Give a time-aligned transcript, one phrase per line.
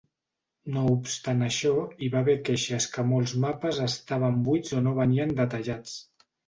[0.77, 5.41] No obstant això, hi va haver queixes que molts mapes estaven buits o no venien
[5.45, 5.99] detallats.